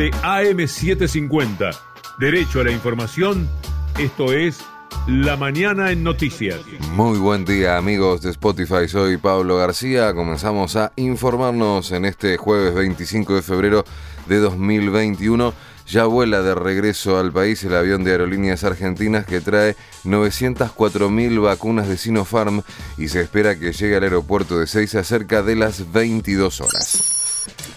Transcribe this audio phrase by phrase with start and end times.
[0.00, 1.78] de AM750.
[2.18, 3.46] Derecho a la información.
[3.98, 4.60] Esto es
[5.06, 6.58] La Mañana en Noticias.
[6.92, 10.14] Muy buen día amigos de Spotify, soy Pablo García.
[10.14, 13.84] Comenzamos a informarnos en este jueves 25 de febrero
[14.26, 15.52] de 2021.
[15.86, 21.88] Ya vuela de regreso al país el avión de aerolíneas argentinas que trae 904.000 vacunas
[21.88, 22.62] de Sinopharm
[22.96, 27.19] y se espera que llegue al aeropuerto de Seiza cerca de las 22 horas.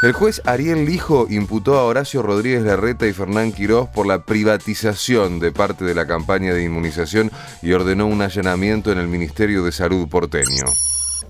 [0.03, 5.39] El juez Ariel Lijo imputó a Horacio Rodríguez Larreta y Fernán Quirós por la privatización
[5.39, 9.71] de parte de la campaña de inmunización y ordenó un allanamiento en el Ministerio de
[9.71, 10.65] Salud porteño.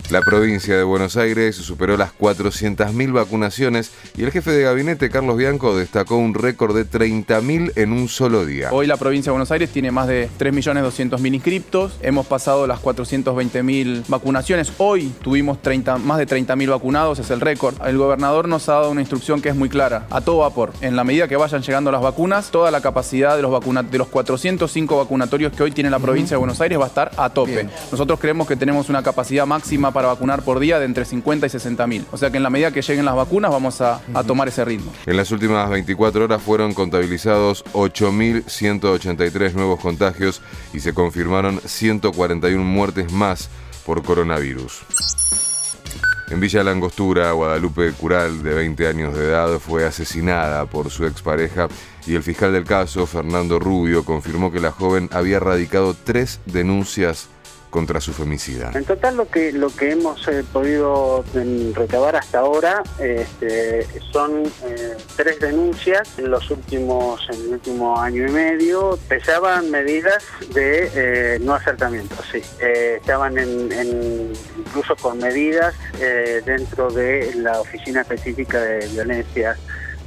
[0.09, 5.37] La provincia de Buenos Aires superó las 400.000 vacunaciones y el jefe de gabinete, Carlos
[5.37, 8.69] Bianco, destacó un récord de 30.000 en un solo día.
[8.71, 14.03] Hoy la provincia de Buenos Aires tiene más de 3.200.000 inscriptos, hemos pasado las 420.000
[14.09, 17.75] vacunaciones, hoy tuvimos 30, más de 30.000 vacunados, es el récord.
[17.87, 20.73] El gobernador nos ha dado una instrucción que es muy clara, a todo vapor.
[20.81, 23.97] En la medida que vayan llegando las vacunas, toda la capacidad de los, vacuna de
[23.97, 27.29] los 405 vacunatorios que hoy tiene la provincia de Buenos Aires va a estar a
[27.29, 27.69] tope.
[27.89, 31.49] Nosotros creemos que tenemos una capacidad máxima para vacunar por día de entre 50 y
[31.49, 32.05] 60 mil.
[32.11, 34.65] O sea que en la medida que lleguen las vacunas vamos a, a tomar ese
[34.65, 34.91] ritmo.
[35.05, 40.41] En las últimas 24 horas fueron contabilizados 8.183 nuevos contagios
[40.73, 43.49] y se confirmaron 141 muertes más
[43.85, 44.81] por coronavirus.
[46.29, 51.67] En Villa Langostura, Guadalupe Cural, de 20 años de edad, fue asesinada por su expareja
[52.07, 57.29] y el fiscal del caso, Fernando Rubio, confirmó que la joven había radicado tres denuncias
[57.73, 58.71] contra su femicida.
[58.75, 64.43] En total lo que lo que hemos eh, podido mm, recabar hasta ahora este, son
[64.43, 70.23] eh, tres denuncias en los últimos en el último año y medio pesaban medidas
[70.53, 75.73] de eh, no acertamiento, sí, estaban en, incluso con medidas
[76.45, 79.57] dentro de la oficina específica de violencia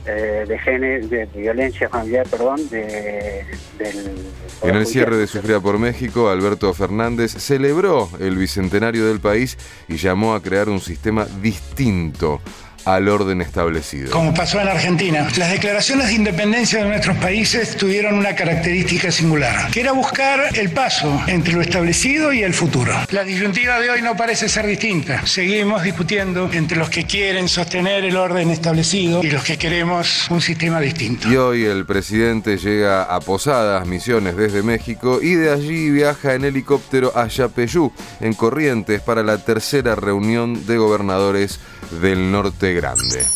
[0.07, 3.45] eh, de género, de violencia familiar, perdón, de,
[3.79, 4.17] del...
[4.63, 9.59] En el cierre de Sufrida por México, Alberto Fernández celebró el bicentenario del país
[9.89, 12.41] y llamó a crear un sistema distinto
[12.87, 14.13] al orden establecido.
[14.13, 19.71] Como pasó en Argentina, las declaraciones de independencia de nuestros países tuvieron una característica singular,
[19.73, 22.95] que era buscar el paso entre lo establecido y el futuro.
[23.11, 25.27] La disyuntiva de hoy no parece ser distinta.
[25.27, 30.41] Seguimos discutiendo entre los que quieren sostener el orden establecido y los que queremos un
[30.41, 31.29] sistema distinto.
[31.29, 36.45] Y hoy el presidente llega a Posadas, Misiones, desde México, y de allí viaja en
[36.45, 41.59] helicóptero a Yapeyú, en Corrientes, para la tercera reunión de gobernadores
[42.01, 43.27] del norte grande.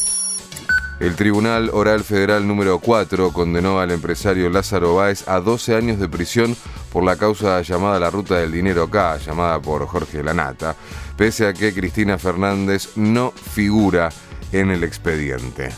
[1.01, 6.11] El Tribunal Oral Federal número 4 condenó al empresario Lázaro Báez a 12 años de
[6.11, 6.55] prisión
[6.93, 10.77] por la causa llamada la Ruta del Dinero K, llamada por Jorge Lanata,
[11.17, 14.11] pese a que Cristina Fernández no figura
[14.53, 15.71] en el expediente.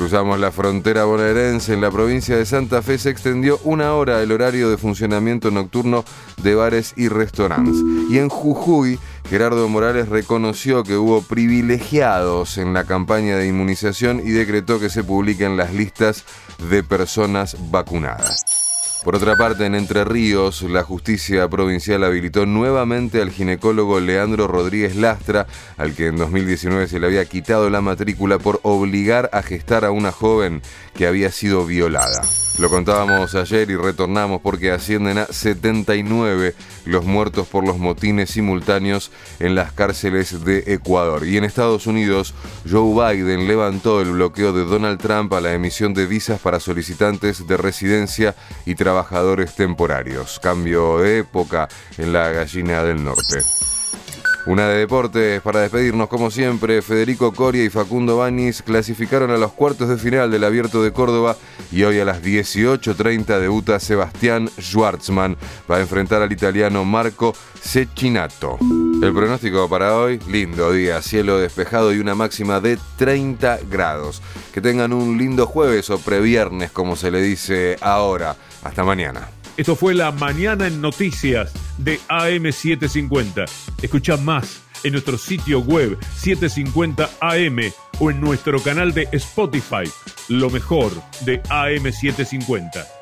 [0.00, 1.74] Cruzamos la frontera bonaerense.
[1.74, 6.06] En la provincia de Santa Fe se extendió una hora el horario de funcionamiento nocturno
[6.42, 7.76] de bares y restaurantes.
[8.08, 8.98] Y en Jujuy,
[9.28, 15.04] Gerardo Morales reconoció que hubo privilegiados en la campaña de inmunización y decretó que se
[15.04, 16.24] publiquen las listas
[16.70, 18.44] de personas vacunadas.
[19.04, 24.94] Por otra parte, en Entre Ríos, la justicia provincial habilitó nuevamente al ginecólogo Leandro Rodríguez
[24.94, 25.46] Lastra,
[25.78, 29.90] al que en 2019 se le había quitado la matrícula por obligar a gestar a
[29.90, 30.60] una joven
[30.94, 32.22] que había sido violada.
[32.58, 39.10] Lo contábamos ayer y retornamos porque ascienden a 79 los muertos por los motines simultáneos
[39.38, 41.26] en las cárceles de Ecuador.
[41.26, 42.34] Y en Estados Unidos,
[42.70, 47.46] Joe Biden levantó el bloqueo de Donald Trump a la emisión de visas para solicitantes
[47.46, 48.34] de residencia
[48.66, 50.38] y trabajadores temporarios.
[50.42, 53.69] Cambio de época en la gallina del norte.
[54.46, 59.52] Una de deportes para despedirnos como siempre, Federico Coria y Facundo Banis clasificaron a los
[59.52, 61.36] cuartos de final del Abierto de Córdoba
[61.70, 65.36] y hoy a las 18.30 debuta Sebastián Schwartzman
[65.66, 68.58] para enfrentar al italiano Marco Cecchinato.
[69.02, 74.22] El pronóstico para hoy, lindo día, cielo despejado y una máxima de 30 grados.
[74.54, 78.36] Que tengan un lindo jueves o previernes como se le dice ahora.
[78.62, 79.28] Hasta mañana.
[79.58, 81.52] Esto fue la mañana en noticias
[81.84, 83.44] de AM750.
[83.82, 89.90] Escucha más en nuestro sitio web 750am o en nuestro canal de Spotify,
[90.28, 90.92] lo mejor
[91.24, 92.99] de AM750.